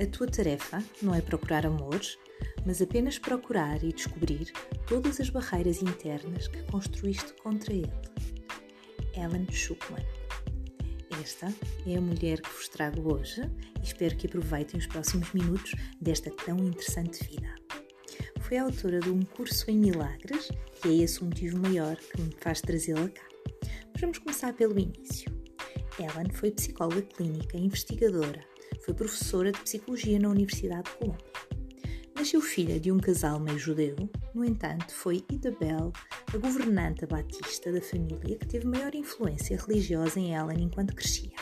A 0.00 0.06
tua 0.06 0.28
tarefa 0.28 0.80
não 1.02 1.12
é 1.12 1.20
procurar 1.20 1.66
amores, 1.66 2.16
mas 2.64 2.80
apenas 2.80 3.18
procurar 3.18 3.82
e 3.82 3.92
descobrir 3.92 4.52
todas 4.86 5.20
as 5.20 5.28
barreiras 5.28 5.82
internas 5.82 6.46
que 6.46 6.62
construíste 6.70 7.32
contra 7.42 7.72
ele. 7.72 7.90
Ellen 9.16 9.44
Schuckman. 9.50 10.06
Esta 11.20 11.52
é 11.84 11.96
a 11.96 12.00
mulher 12.00 12.40
que 12.40 12.48
vos 12.48 12.68
trago 12.68 13.12
hoje 13.12 13.42
e 13.80 13.84
espero 13.84 14.16
que 14.16 14.28
aproveitem 14.28 14.78
os 14.78 14.86
próximos 14.86 15.32
minutos 15.32 15.74
desta 16.00 16.30
tão 16.30 16.58
interessante 16.58 17.24
vida. 17.24 17.52
Foi 18.42 18.56
autora 18.56 19.00
de 19.00 19.10
um 19.10 19.22
curso 19.22 19.68
em 19.68 19.78
milagres 19.78 20.48
e 20.84 20.88
é 20.90 21.02
esse 21.02 21.20
o 21.22 21.24
motivo 21.24 21.58
maior 21.58 21.96
que 21.96 22.22
me 22.22 22.30
faz 22.38 22.60
trazê-la 22.60 23.08
cá. 23.08 23.26
Mas 23.92 24.00
vamos 24.00 24.18
começar 24.18 24.52
pelo 24.52 24.78
início. 24.78 25.28
Ellen 25.98 26.30
foi 26.32 26.52
psicóloga 26.52 27.02
clínica 27.02 27.56
e 27.56 27.64
investigadora 27.64 28.46
foi 28.84 28.94
professora 28.94 29.52
de 29.52 29.60
psicologia 29.60 30.18
na 30.18 30.28
Universidade 30.28 30.84
de 30.84 30.96
Colômbia. 30.96 31.26
Nasceu 32.14 32.40
filha 32.40 32.80
de 32.80 32.90
um 32.90 32.98
casal 32.98 33.38
meio 33.38 33.58
judeu, 33.58 33.96
no 34.34 34.44
entanto, 34.44 34.92
foi 34.92 35.24
Isabel 35.30 35.92
a 36.34 36.36
governanta 36.36 37.06
batista 37.06 37.70
da 37.70 37.80
família 37.80 38.36
que 38.36 38.46
teve 38.46 38.66
maior 38.66 38.94
influência 38.94 39.56
religiosa 39.56 40.18
em 40.18 40.34
Ellen 40.34 40.64
enquanto 40.64 40.94
crescia. 40.94 41.36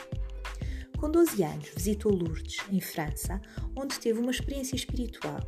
Com 0.98 1.10
12 1.10 1.42
anos, 1.42 1.68
visitou 1.74 2.12
Lourdes, 2.12 2.58
em 2.70 2.80
França, 2.80 3.40
onde 3.76 3.98
teve 3.98 4.18
uma 4.18 4.30
experiência 4.30 4.76
espiritual. 4.76 5.40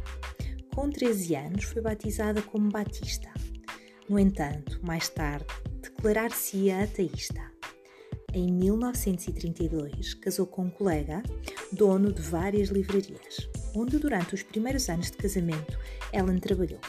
Com 0.74 0.90
13 0.90 1.34
anos, 1.36 1.64
foi 1.64 1.82
batizada 1.82 2.42
como 2.42 2.70
batista. 2.70 3.30
No 4.08 4.18
entanto, 4.18 4.80
mais 4.82 5.08
tarde, 5.08 5.46
declarar-se-ia 5.82 6.84
ateísta. 6.84 7.57
Em 8.34 8.52
1932, 8.52 10.12
casou 10.14 10.46
com 10.46 10.64
um 10.64 10.70
colega, 10.70 11.22
dono 11.72 12.12
de 12.12 12.20
várias 12.20 12.68
livrarias, 12.68 13.48
onde 13.74 13.98
durante 13.98 14.34
os 14.34 14.42
primeiros 14.42 14.88
anos 14.90 15.10
de 15.10 15.16
casamento 15.16 15.78
Ellen 16.12 16.38
trabalhou. 16.38 16.80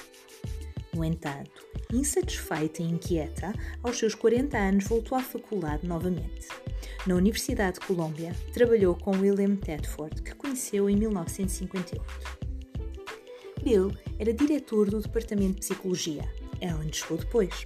No 0.94 1.06
entanto, 1.06 1.66
insatisfeita 1.94 2.82
e 2.82 2.86
inquieta, 2.86 3.54
aos 3.82 3.98
seus 3.98 4.14
40 4.16 4.58
anos 4.58 4.88
voltou 4.88 5.18
à 5.18 5.22
faculdade 5.22 5.88
novamente. 5.88 6.50
Na 7.08 7.16
Universidade 7.16 7.80
de 7.80 7.86
Colômbia, 7.86 8.36
trabalhou 8.54 8.94
com 8.96 9.12
William 9.12 9.56
Tedford, 9.56 10.22
que 10.22 10.36
conheceu 10.36 10.90
em 10.90 10.98
1958. 10.98 12.04
Bill 13.64 13.92
era 14.20 14.34
diretor 14.34 14.90
do 14.90 15.00
Departamento 15.00 15.54
de 15.54 15.60
Psicologia. 15.68 16.30
Ellen 16.60 16.92
chegou 16.92 17.18
depois. 17.18 17.66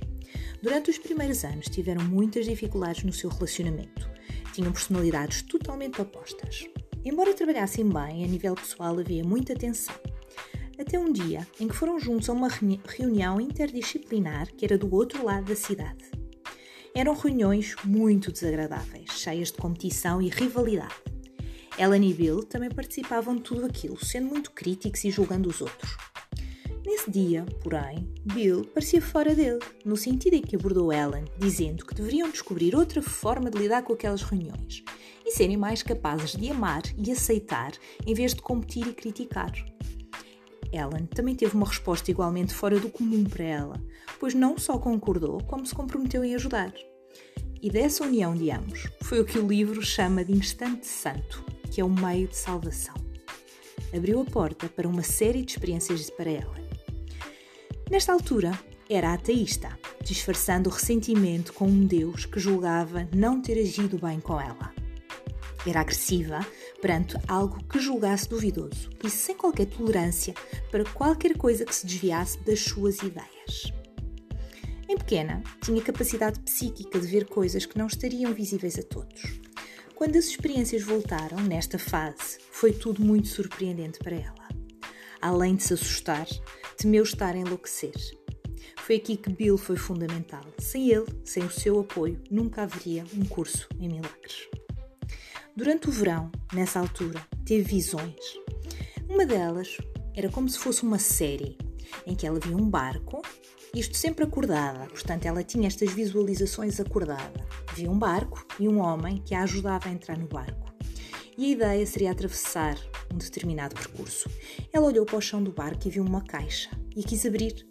Durante 0.63 0.91
os 0.91 0.97
primeiros 0.97 1.43
anos 1.43 1.65
tiveram 1.65 2.05
muitas 2.05 2.45
dificuldades 2.45 3.03
no 3.03 3.11
seu 3.11 3.29
relacionamento. 3.29 4.09
Tinham 4.53 4.71
personalidades 4.71 5.41
totalmente 5.41 6.01
opostas. 6.01 6.69
Embora 7.03 7.33
trabalhassem 7.33 7.83
bem, 7.83 8.23
a 8.23 8.27
nível 8.27 8.55
pessoal 8.55 8.97
havia 8.97 9.25
muita 9.25 9.53
tensão. 9.55 9.93
Até 10.79 10.97
um 10.97 11.11
dia 11.11 11.45
em 11.59 11.67
que 11.67 11.75
foram 11.75 11.99
juntos 11.99 12.29
a 12.29 12.31
uma 12.31 12.47
reunião 12.47 13.41
interdisciplinar 13.41 14.47
que 14.55 14.63
era 14.63 14.77
do 14.77 14.89
outro 14.95 15.25
lado 15.25 15.47
da 15.47 15.55
cidade. 15.55 16.09
Eram 16.95 17.13
reuniões 17.13 17.75
muito 17.83 18.31
desagradáveis, 18.31 19.11
cheias 19.11 19.51
de 19.51 19.57
competição 19.57 20.21
e 20.21 20.29
rivalidade. 20.29 20.95
Ellen 21.77 22.09
e 22.09 22.13
Bill 22.13 22.41
também 22.41 22.69
participavam 22.69 23.35
de 23.35 23.41
tudo 23.41 23.65
aquilo, 23.65 23.97
sendo 24.05 24.27
muito 24.27 24.51
críticos 24.51 25.03
e 25.03 25.11
julgando 25.11 25.49
os 25.49 25.59
outros. 25.59 25.97
Nesse 26.93 27.09
dia, 27.09 27.43
porém, 27.63 28.07
Bill 28.23 28.65
parecia 28.65 29.01
fora 29.01 29.33
dele, 29.33 29.57
no 29.83 29.97
sentido 29.97 30.35
em 30.35 30.43
que 30.43 30.55
abordou 30.55 30.93
Ellen, 30.93 31.25
dizendo 31.39 31.83
que 31.87 31.95
deveriam 31.95 32.29
descobrir 32.29 32.75
outra 32.75 33.01
forma 33.01 33.49
de 33.49 33.57
lidar 33.57 33.81
com 33.81 33.93
aquelas 33.93 34.21
reuniões 34.21 34.83
e 35.25 35.31
serem 35.31 35.57
mais 35.57 35.81
capazes 35.81 36.33
de 36.33 36.51
amar 36.51 36.83
e 36.95 37.11
aceitar 37.11 37.71
em 38.05 38.13
vez 38.13 38.35
de 38.35 38.43
competir 38.43 38.87
e 38.87 38.93
criticar. 38.93 39.51
Ellen 40.71 41.07
também 41.07 41.33
teve 41.33 41.55
uma 41.55 41.65
resposta 41.65 42.11
igualmente 42.11 42.53
fora 42.53 42.79
do 42.79 42.91
comum 42.91 43.23
para 43.23 43.43
ela, 43.43 43.83
pois 44.19 44.35
não 44.35 44.55
só 44.59 44.77
concordou, 44.77 45.41
como 45.45 45.65
se 45.65 45.73
comprometeu 45.73 46.23
em 46.23 46.35
ajudar. 46.35 46.71
E 47.59 47.71
dessa 47.71 48.03
união 48.03 48.35
de 48.35 48.51
ambos 48.51 48.87
foi 49.01 49.19
o 49.19 49.25
que 49.25 49.39
o 49.39 49.47
livro 49.47 49.81
chama 49.81 50.23
de 50.23 50.31
instante 50.31 50.85
santo, 50.85 51.43
que 51.71 51.81
é 51.81 51.83
o 51.83 51.89
meio 51.89 52.27
de 52.27 52.37
salvação. 52.37 52.95
Abriu 53.91 54.21
a 54.21 54.25
porta 54.25 54.69
para 54.69 54.87
uma 54.87 55.03
série 55.03 55.41
de 55.41 55.53
experiências 55.53 56.09
para 56.11 56.29
ela 56.29 56.72
Nesta 57.89 58.13
altura, 58.13 58.51
era 58.89 59.13
ateísta, 59.13 59.77
disfarçando 60.03 60.69
o 60.69 60.73
ressentimento 60.73 61.53
com 61.53 61.65
um 61.65 61.85
Deus 61.85 62.25
que 62.25 62.39
julgava 62.39 63.07
não 63.15 63.41
ter 63.41 63.59
agido 63.59 63.97
bem 63.97 64.19
com 64.19 64.39
ela. 64.39 64.73
Era 65.65 65.81
agressiva 65.81 66.45
perante 66.81 67.15
algo 67.27 67.63
que 67.65 67.79
julgasse 67.79 68.27
duvidoso 68.27 68.89
e 69.03 69.09
sem 69.09 69.35
qualquer 69.35 69.67
tolerância 69.67 70.33
para 70.69 70.83
qualquer 70.83 71.37
coisa 71.37 71.65
que 71.65 71.73
se 71.73 71.85
desviasse 71.85 72.39
das 72.39 72.59
suas 72.59 72.97
ideias. 72.99 73.71
Em 74.89 74.97
pequena, 74.97 75.41
tinha 75.61 75.81
capacidade 75.81 76.39
psíquica 76.41 76.99
de 76.99 77.07
ver 77.07 77.25
coisas 77.25 77.65
que 77.65 77.77
não 77.77 77.87
estariam 77.87 78.33
visíveis 78.33 78.77
a 78.77 78.83
todos. 78.83 79.39
Quando 79.95 80.17
as 80.17 80.25
experiências 80.25 80.83
voltaram, 80.83 81.39
nesta 81.39 81.79
fase, 81.79 82.37
foi 82.51 82.73
tudo 82.73 83.01
muito 83.01 83.27
surpreendente 83.29 83.99
para 83.99 84.15
ela. 84.15 84.47
Além 85.21 85.55
de 85.55 85.63
se 85.63 85.73
assustar, 85.73 86.27
temeu 86.77 87.03
estar 87.03 87.35
a 87.35 87.37
enlouquecer. 87.37 87.93
Foi 88.77 88.97
aqui 88.97 89.15
que 89.15 89.31
Bill 89.31 89.57
foi 89.57 89.77
fundamental. 89.77 90.43
Sem 90.59 90.89
ele, 90.89 91.05
sem 91.23 91.43
o 91.43 91.51
seu 91.51 91.79
apoio, 91.79 92.21
nunca 92.29 92.63
haveria 92.63 93.05
um 93.13 93.23
curso 93.25 93.67
em 93.79 93.87
milagres. 93.87 94.49
Durante 95.55 95.87
o 95.87 95.91
verão, 95.91 96.31
nessa 96.51 96.79
altura, 96.79 97.25
teve 97.45 97.63
visões. 97.63 98.15
Uma 99.07 99.25
delas 99.25 99.77
era 100.15 100.29
como 100.29 100.49
se 100.49 100.59
fosse 100.59 100.83
uma 100.83 100.99
série, 100.99 101.57
em 102.05 102.15
que 102.15 102.25
ela 102.27 102.39
via 102.39 102.57
um 102.57 102.69
barco, 102.69 103.21
isto 103.73 103.95
sempre 103.95 104.23
acordada, 104.23 104.85
portanto 104.87 105.25
ela 105.25 105.43
tinha 105.43 105.67
estas 105.67 105.91
visualizações 105.93 106.79
acordada. 106.79 107.45
Via 107.75 107.89
um 107.89 107.97
barco 107.97 108.45
e 108.59 108.67
um 108.67 108.79
homem 108.79 109.17
que 109.25 109.33
a 109.33 109.43
ajudava 109.43 109.89
a 109.89 109.91
entrar 109.91 110.17
no 110.17 110.27
barco. 110.27 110.73
E 111.37 111.45
a 111.45 111.49
ideia 111.49 111.85
seria 111.85 112.11
atravessar 112.11 112.77
um 113.13 113.17
determinado 113.17 113.75
percurso. 113.75 114.29
Ela 114.71 114.87
olhou 114.87 115.05
para 115.05 115.17
o 115.17 115.21
chão 115.21 115.43
do 115.43 115.51
barco 115.51 115.87
e 115.87 115.91
viu 115.91 116.03
uma 116.03 116.23
caixa 116.23 116.69
e 116.95 117.03
quis 117.03 117.25
abrir. 117.25 117.65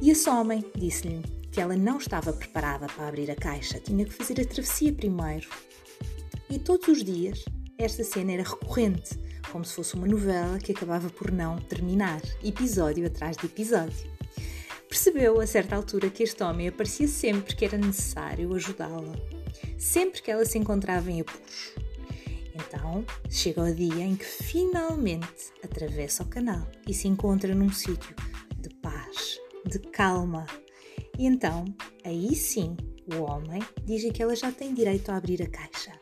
E 0.00 0.10
esse 0.10 0.28
homem 0.28 0.64
disse-lhe 0.76 1.22
que 1.50 1.60
ela 1.60 1.74
não 1.74 1.96
estava 1.96 2.32
preparada 2.32 2.86
para 2.86 3.08
abrir 3.08 3.30
a 3.30 3.34
caixa, 3.34 3.80
tinha 3.80 4.04
que 4.04 4.12
fazer 4.12 4.40
a 4.40 4.44
travessia 4.44 4.92
primeiro. 4.92 5.48
E 6.50 6.58
todos 6.58 6.86
os 6.88 7.02
dias 7.02 7.44
esta 7.78 8.04
cena 8.04 8.32
era 8.32 8.42
recorrente, 8.42 9.18
como 9.50 9.64
se 9.64 9.74
fosse 9.74 9.94
uma 9.94 10.06
novela 10.06 10.58
que 10.58 10.72
acabava 10.72 11.08
por 11.10 11.30
não 11.30 11.58
terminar, 11.58 12.20
episódio 12.42 13.06
atrás 13.06 13.36
de 13.36 13.46
episódio. 13.46 14.10
Percebeu 14.88 15.40
a 15.40 15.46
certa 15.46 15.76
altura 15.76 16.08
que 16.08 16.22
este 16.22 16.42
homem 16.42 16.68
aparecia 16.68 17.08
sempre 17.08 17.54
que 17.54 17.64
era 17.64 17.76
necessário 17.76 18.54
ajudá-la, 18.54 19.14
sempre 19.78 20.22
que 20.22 20.30
ela 20.30 20.44
se 20.44 20.58
encontrava 20.58 21.10
em 21.10 21.20
apuros. 21.20 21.74
Então, 22.56 23.04
chega 23.28 23.62
o 23.62 23.74
dia 23.74 24.02
em 24.02 24.16
que 24.16 24.24
finalmente 24.24 25.52
atravessa 25.62 26.22
o 26.22 26.28
canal 26.28 26.66
e 26.88 26.94
se 26.94 27.06
encontra 27.06 27.54
num 27.54 27.70
sítio 27.70 28.16
de 28.58 28.70
paz, 28.76 29.38
de 29.66 29.78
calma. 29.78 30.46
E 31.18 31.26
então, 31.26 31.66
aí 32.02 32.34
sim, 32.34 32.74
o 33.14 33.22
homem 33.22 33.62
diz 33.84 34.10
que 34.10 34.22
ela 34.22 34.34
já 34.34 34.50
tem 34.50 34.72
direito 34.72 35.10
a 35.10 35.16
abrir 35.16 35.42
a 35.42 35.46
caixa. 35.46 35.92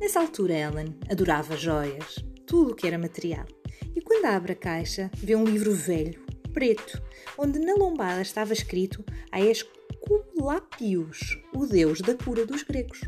Nessa 0.00 0.20
altura, 0.20 0.54
Ellen 0.54 0.98
adorava 1.08 1.56
joias, 1.56 2.16
tudo 2.46 2.72
o 2.72 2.74
que 2.74 2.88
era 2.88 2.98
material. 2.98 3.46
E 3.94 4.00
quando 4.00 4.24
abre 4.24 4.52
a 4.52 4.56
caixa, 4.56 5.08
vê 5.16 5.36
um 5.36 5.44
livro 5.44 5.72
velho, 5.72 6.24
preto, 6.52 7.00
onde 7.38 7.60
na 7.60 7.74
lombada 7.74 8.22
estava 8.22 8.52
escrito 8.52 9.04
Aesculapius, 9.30 11.38
o 11.54 11.64
deus 11.64 12.00
da 12.00 12.14
cura 12.14 12.44
dos 12.44 12.64
gregos 12.64 13.00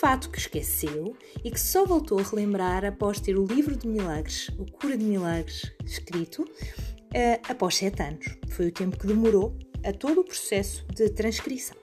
fato 0.00 0.30
que 0.30 0.38
esqueceu 0.38 1.14
e 1.44 1.50
que 1.50 1.60
só 1.60 1.84
voltou 1.84 2.18
a 2.18 2.22
relembrar 2.22 2.86
após 2.86 3.20
ter 3.20 3.36
o 3.36 3.44
livro 3.44 3.76
de 3.76 3.86
milagres, 3.86 4.48
o 4.58 4.64
Cura 4.64 4.96
de 4.96 5.04
Milagres, 5.04 5.70
escrito, 5.84 6.42
uh, 6.42 7.40
após 7.46 7.76
sete 7.76 8.02
anos. 8.02 8.24
Foi 8.48 8.68
o 8.68 8.72
tempo 8.72 8.98
que 8.98 9.06
demorou 9.06 9.58
a 9.84 9.92
todo 9.92 10.22
o 10.22 10.24
processo 10.24 10.86
de 10.94 11.10
transcrição. 11.10 11.76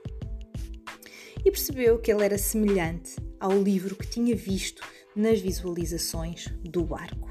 E 1.45 1.51
percebeu 1.51 1.99
que 1.99 2.11
ele 2.11 2.25
era 2.25 2.39
semelhante 2.39 3.17
ao 3.39 3.51
livro 3.61 3.95
que 3.95 4.07
tinha 4.07 4.35
visto 4.35 4.81
nas 5.15 5.39
visualizações 5.39 6.47
do 6.63 6.83
barco. 6.83 7.29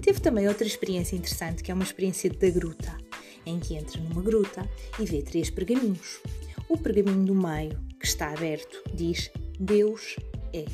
Teve 0.00 0.20
também 0.20 0.46
outra 0.46 0.68
experiência 0.68 1.16
interessante, 1.16 1.64
que 1.64 1.70
é 1.72 1.74
uma 1.74 1.82
experiência 1.82 2.30
da 2.30 2.48
gruta, 2.48 2.96
em 3.44 3.58
que 3.58 3.74
entra 3.74 4.00
numa 4.00 4.22
gruta 4.22 4.70
e 5.00 5.04
vê 5.04 5.20
três 5.20 5.50
pergaminhos. 5.50 6.20
O 6.68 6.78
pergaminho 6.78 7.24
do 7.24 7.34
meio, 7.34 7.76
que 7.98 8.06
está 8.06 8.30
aberto, 8.32 8.84
diz 8.94 9.28
Deus 9.60 10.16
é. 10.54 10.64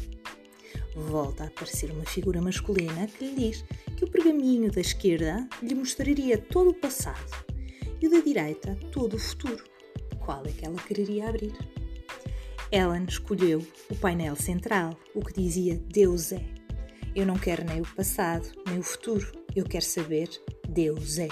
Volta 0.94 1.42
a 1.42 1.46
aparecer 1.48 1.90
uma 1.90 2.04
figura 2.04 2.40
masculina 2.40 3.08
que 3.08 3.26
lhe 3.26 3.34
diz 3.34 3.64
que 3.96 4.04
o 4.04 4.10
pergaminho 4.10 4.70
da 4.70 4.80
esquerda 4.80 5.48
lhe 5.60 5.74
mostraria 5.74 6.38
todo 6.38 6.70
o 6.70 6.74
passado 6.74 7.44
e 8.00 8.06
o 8.06 8.10
da 8.10 8.20
direita 8.20 8.78
todo 8.92 9.16
o 9.16 9.18
futuro. 9.18 9.64
Qual 10.20 10.46
é 10.46 10.52
que 10.52 10.64
ela 10.64 10.76
quereria 10.76 11.28
abrir? 11.28 11.52
Ellen 12.70 13.06
escolheu 13.08 13.66
o 13.90 13.96
painel 13.96 14.36
central, 14.36 14.96
o 15.12 15.20
que 15.20 15.32
dizia 15.32 15.82
Deus 15.88 16.30
é. 16.30 16.44
Eu 17.12 17.26
não 17.26 17.36
quero 17.36 17.64
nem 17.64 17.80
o 17.80 17.94
passado, 17.94 18.48
nem 18.68 18.78
o 18.78 18.84
futuro. 18.84 19.32
Eu 19.54 19.64
quero 19.64 19.84
saber, 19.84 20.30
Deus 20.68 21.18
é. 21.18 21.28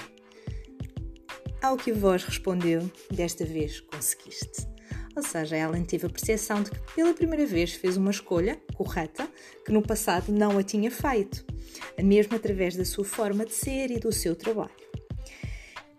Ao 1.62 1.76
que 1.76 1.92
voz 1.92 2.24
respondeu, 2.24 2.90
desta 3.12 3.44
vez 3.44 3.80
conseguiste. 3.80 4.73
Ou 5.16 5.22
seja, 5.22 5.56
Ellen 5.56 5.84
teve 5.84 6.06
a 6.06 6.10
percepção 6.10 6.62
de 6.62 6.70
que 6.70 6.94
pela 6.94 7.14
primeira 7.14 7.46
vez 7.46 7.72
fez 7.74 7.96
uma 7.96 8.10
escolha 8.10 8.60
correta 8.74 9.28
que 9.64 9.72
no 9.72 9.80
passado 9.80 10.32
não 10.32 10.58
a 10.58 10.62
tinha 10.62 10.90
feito, 10.90 11.44
mesmo 12.02 12.34
através 12.34 12.74
da 12.76 12.84
sua 12.84 13.04
forma 13.04 13.44
de 13.44 13.52
ser 13.52 13.90
e 13.90 14.00
do 14.00 14.12
seu 14.12 14.34
trabalho. 14.34 14.70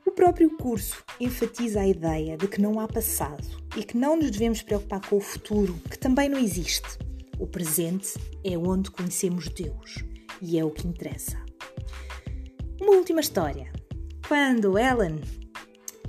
O 0.05 0.11
próprio 0.11 0.49
curso 0.57 1.03
enfatiza 1.19 1.81
a 1.81 1.87
ideia 1.87 2.37
de 2.37 2.47
que 2.47 2.61
não 2.61 2.79
há 2.79 2.87
passado 2.87 3.45
e 3.77 3.83
que 3.83 3.97
não 3.97 4.17
nos 4.17 4.31
devemos 4.31 4.61
preocupar 4.61 5.01
com 5.07 5.17
o 5.17 5.21
futuro, 5.21 5.73
que 5.89 5.97
também 5.97 6.29
não 6.29 6.37
existe. 6.37 6.97
O 7.39 7.47
presente 7.47 8.13
é 8.43 8.57
onde 8.57 8.91
conhecemos 8.91 9.49
Deus 9.49 10.03
e 10.41 10.59
é 10.59 10.63
o 10.63 10.71
que 10.71 10.87
interessa. 10.87 11.43
Uma 12.81 12.93
última 12.93 13.19
história. 13.21 13.71
Quando 14.27 14.77
Ellen 14.77 15.19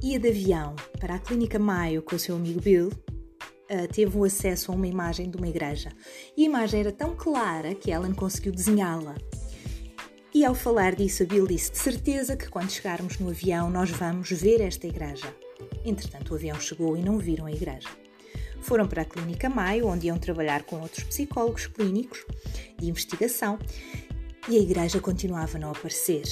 ia 0.03 0.19
de 0.19 0.29
avião 0.29 0.75
para 1.01 1.15
a 1.15 1.19
Clínica 1.19 1.59
Mayo 1.59 2.03
com 2.03 2.17
o 2.17 2.19
seu 2.19 2.37
amigo 2.37 2.61
Bill, 2.61 2.89
uh, 2.89 3.89
teve 3.93 4.17
o 4.17 4.25
acesso 4.25 4.71
a 4.71 4.75
uma 4.75 4.87
imagem 4.87 5.31
de 5.31 5.37
uma 5.37 5.49
igreja. 5.49 5.91
E 6.37 6.43
a 6.43 6.47
imagem 6.47 6.81
era 6.81 6.93
tão 6.93 7.15
clara 7.15 7.75
que 7.75 7.91
Ellen 7.91 8.15
conseguiu 8.15 8.53
desenhá-la. 8.53 9.15
E 10.35 10.45
ao 10.45 10.55
falar 10.55 10.95
disso, 10.95 11.23
a 11.23 11.27
Bill 11.27 11.47
disse 11.47 11.73
de 11.73 11.79
certeza 11.79 12.37
que 12.37 12.49
quando 12.49 12.71
chegarmos 12.71 13.19
no 13.19 13.31
avião 13.31 13.71
nós 13.71 13.91
vamos 13.91 14.31
ver 14.31 14.61
esta 14.61 14.87
igreja. 14.87 15.35
Entretanto, 15.85 16.33
o 16.33 16.35
avião 16.35 16.61
chegou 16.61 16.97
e 16.97 17.03
não 17.03 17.19
viram 17.19 17.47
a 17.47 17.53
igreja. 17.53 17.89
Foram 18.61 18.87
para 18.87 19.03
a 19.03 19.05
Clínica 19.05 19.49
Mayo, 19.49 19.87
onde 19.87 20.09
iam 20.09 20.19
trabalhar 20.19 20.65
com 20.65 20.81
outros 20.81 21.05
psicólogos 21.05 21.67
clínicos 21.69 22.25
de 22.79 22.89
investigação, 22.89 23.59
e 24.49 24.57
a 24.57 24.61
igreja 24.61 25.01
continuava 25.01 25.57
a 25.57 25.61
não 25.61 25.71
aparecer. 25.71 26.25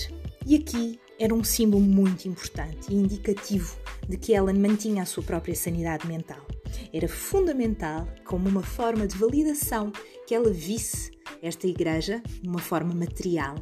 E 0.44 0.56
aqui 0.56 1.00
era 1.18 1.34
um 1.34 1.44
símbolo 1.44 1.82
muito 1.82 2.26
importante 2.26 2.90
e 2.90 2.94
indicativo 2.94 3.76
de 4.08 4.16
que 4.16 4.32
Ellen 4.32 4.58
mantinha 4.58 5.02
a 5.02 5.06
sua 5.06 5.22
própria 5.22 5.54
sanidade 5.54 6.06
mental. 6.06 6.44
Era 6.92 7.08
fundamental, 7.08 8.08
como 8.24 8.48
uma 8.48 8.62
forma 8.62 9.06
de 9.06 9.16
validação, 9.16 9.92
que 10.26 10.34
ela 10.34 10.50
visse 10.50 11.12
esta 11.40 11.66
igreja 11.66 12.20
de 12.42 12.48
uma 12.48 12.58
forma 12.58 12.94
material, 12.94 13.56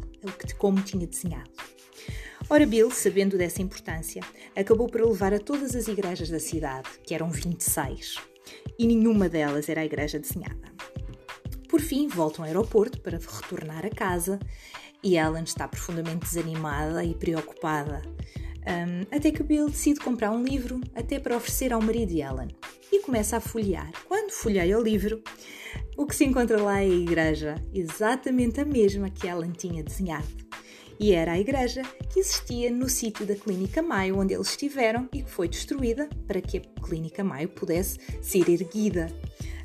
como 0.58 0.82
tinha 0.82 1.06
desenhado. 1.06 1.50
Ora, 2.48 2.66
Bill, 2.66 2.90
sabendo 2.90 3.38
dessa 3.38 3.62
importância, 3.62 4.22
acabou 4.56 4.88
por 4.88 5.00
levar 5.00 5.32
a 5.32 5.38
todas 5.38 5.74
as 5.74 5.88
igrejas 5.88 6.28
da 6.28 6.40
cidade, 6.40 6.88
que 7.04 7.14
eram 7.14 7.30
26, 7.30 8.16
e 8.78 8.86
nenhuma 8.86 9.28
delas 9.28 9.68
era 9.68 9.80
a 9.80 9.84
igreja 9.84 10.18
desenhada. 10.18 10.72
Por 11.68 11.80
fim, 11.80 12.08
voltam 12.08 12.44
ao 12.44 12.48
aeroporto 12.48 13.00
para 13.00 13.18
retornar 13.18 13.86
a 13.86 13.90
casa 13.90 14.38
e 15.02 15.16
Ellen 15.16 15.44
está 15.44 15.66
profundamente 15.66 16.26
desanimada 16.26 17.04
e 17.04 17.14
preocupada. 17.14 18.02
Um, 18.64 19.16
até 19.16 19.32
que 19.32 19.42
Bill 19.42 19.68
decide 19.68 19.98
comprar 19.98 20.30
um 20.30 20.44
livro 20.44 20.80
até 20.94 21.18
para 21.18 21.36
oferecer 21.36 21.72
ao 21.72 21.82
marido 21.82 22.10
de 22.10 22.20
Ellen 22.20 22.48
e 22.92 23.00
começa 23.00 23.36
a 23.36 23.40
folhear. 23.40 23.90
Quando 24.06 24.30
folheia 24.30 24.78
o 24.78 24.82
livro, 24.82 25.20
o 25.96 26.06
que 26.06 26.14
se 26.14 26.24
encontra 26.24 26.62
lá 26.62 26.80
é 26.80 26.84
a 26.84 26.88
igreja, 26.88 27.56
exatamente 27.74 28.60
a 28.60 28.64
mesma 28.64 29.10
que 29.10 29.26
Ellen 29.26 29.50
tinha 29.50 29.82
desenhado. 29.82 30.28
E 31.00 31.12
era 31.12 31.32
a 31.32 31.40
igreja 31.40 31.82
que 32.12 32.20
existia 32.20 32.70
no 32.70 32.88
sítio 32.88 33.26
da 33.26 33.34
Clínica 33.34 33.82
Maio, 33.82 34.20
onde 34.20 34.34
eles 34.34 34.50
estiveram 34.50 35.08
e 35.12 35.22
que 35.22 35.30
foi 35.30 35.48
destruída 35.48 36.08
para 36.28 36.40
que 36.40 36.58
a 36.58 36.80
Clínica 36.80 37.24
Maio 37.24 37.48
pudesse 37.48 37.98
ser 38.20 38.48
erguida. 38.48 39.08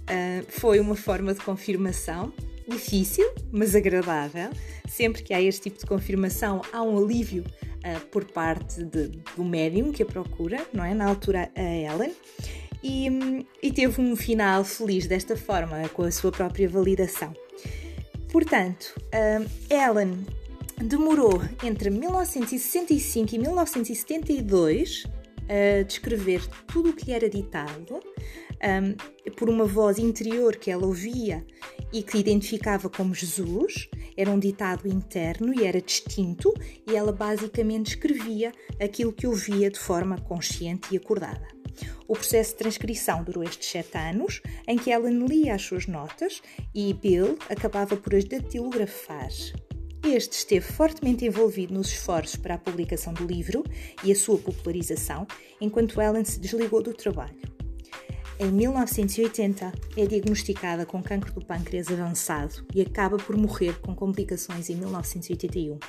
Uh, 0.09 0.43
foi 0.49 0.79
uma 0.79 0.95
forma 0.95 1.33
de 1.35 1.41
confirmação 1.41 2.33
difícil, 2.67 3.25
mas 3.51 3.75
agradável. 3.75 4.49
Sempre 4.87 5.23
que 5.23 5.33
há 5.33 5.41
este 5.41 5.63
tipo 5.63 5.79
de 5.79 5.85
confirmação, 5.85 6.61
há 6.71 6.81
um 6.81 6.97
alívio 6.97 7.43
uh, 7.43 8.05
por 8.07 8.25
parte 8.25 8.83
de, 8.83 9.09
do 9.35 9.43
médium 9.43 9.91
que 9.91 10.03
a 10.03 10.05
procura, 10.05 10.65
não 10.73 10.83
é? 10.83 10.93
Na 10.93 11.07
altura, 11.07 11.51
a 11.55 11.61
Ellen. 11.61 12.13
E, 12.83 13.07
e 13.61 13.71
teve 13.71 13.99
um 14.01 14.15
final 14.15 14.63
feliz 14.63 15.07
desta 15.07 15.35
forma, 15.35 15.89
com 15.89 16.03
a 16.03 16.11
sua 16.11 16.31
própria 16.31 16.69
validação. 16.69 17.33
Portanto, 18.31 18.93
uh, 19.07 19.49
Ellen 19.69 20.25
demorou 20.77 21.41
entre 21.63 21.89
1965 21.89 23.33
e 23.33 23.39
1972 23.39 25.05
a 25.49 25.83
descrever 25.83 26.45
tudo 26.67 26.89
o 26.89 26.93
que 26.93 27.05
lhe 27.05 27.13
era 27.13 27.29
ditado 27.29 27.99
um, 28.61 29.31
por 29.31 29.49
uma 29.49 29.65
voz 29.65 29.97
interior 29.97 30.55
que 30.55 30.69
ela 30.69 30.85
ouvia 30.85 31.45
e 31.91 32.03
que 32.03 32.17
identificava 32.17 32.89
como 32.89 33.15
Jesus, 33.15 33.89
era 34.15 34.29
um 34.29 34.39
ditado 34.39 34.87
interno 34.87 35.53
e 35.53 35.65
era 35.65 35.81
distinto, 35.81 36.53
e 36.89 36.95
ela 36.95 37.11
basicamente 37.11 37.91
escrevia 37.91 38.51
aquilo 38.81 39.13
que 39.13 39.27
ouvia 39.27 39.69
de 39.69 39.79
forma 39.79 40.17
consciente 40.19 40.93
e 40.93 40.97
acordada. 40.97 41.47
O 42.07 42.13
processo 42.13 42.51
de 42.51 42.57
transcrição 42.57 43.23
durou 43.23 43.43
estes 43.43 43.69
sete 43.69 43.97
anos, 43.97 44.41
em 44.67 44.77
que 44.77 44.91
ela 44.91 45.09
lia 45.09 45.55
as 45.55 45.61
suas 45.61 45.85
notas 45.85 46.41
e 46.73 46.93
Bill 46.93 47.37
acabava 47.49 47.95
por 47.95 48.15
as 48.15 48.23
datilografar. 48.23 49.29
Este 50.03 50.37
esteve 50.37 50.65
fortemente 50.65 51.25
envolvido 51.25 51.73
nos 51.73 51.89
esforços 51.89 52.37
para 52.37 52.55
a 52.55 52.57
publicação 52.57 53.13
do 53.13 53.25
livro 53.25 53.63
e 54.03 54.11
a 54.11 54.15
sua 54.15 54.37
popularização, 54.37 55.27
enquanto 55.59 56.01
Ellen 56.01 56.23
se 56.23 56.39
desligou 56.39 56.81
do 56.81 56.93
trabalho. 56.93 57.56
Em 58.39 58.51
1980, 58.51 59.71
é 59.95 60.05
diagnosticada 60.05 60.85
com 60.85 61.01
cancro 61.01 61.33
do 61.33 61.43
pâncreas 61.43 61.87
avançado 61.87 62.63
e 62.73 62.81
acaba 62.81 63.17
por 63.17 63.35
morrer 63.35 63.79
com 63.79 63.95
complicações 63.95 64.69
em 64.69 64.75
1981. 64.75 65.79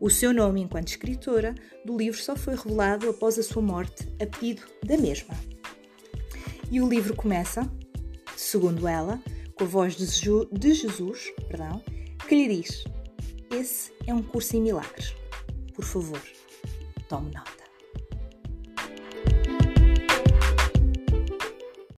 O 0.00 0.10
seu 0.10 0.32
nome 0.32 0.60
enquanto 0.60 0.88
escritora 0.88 1.54
do 1.84 1.96
livro 1.96 2.20
só 2.20 2.34
foi 2.34 2.56
revelado 2.56 3.08
após 3.08 3.38
a 3.38 3.44
sua 3.44 3.62
morte 3.62 4.08
a 4.20 4.26
pedido 4.26 4.62
da 4.84 4.98
mesma. 4.98 5.34
E 6.68 6.80
o 6.80 6.88
livro 6.88 7.14
começa, 7.14 7.70
segundo 8.36 8.88
ela, 8.88 9.22
com 9.54 9.62
a 9.62 9.66
voz 9.66 9.94
de 9.94 10.74
Jesus, 10.74 11.32
perdão, 11.46 11.80
que 12.26 12.34
lhe 12.34 12.60
diz: 12.60 12.82
Esse 13.52 13.92
é 14.04 14.12
um 14.12 14.22
curso 14.22 14.56
em 14.56 14.62
milagres. 14.62 15.14
Por 15.74 15.84
favor, 15.84 16.20
tome 17.08 17.32
nota. 17.32 17.51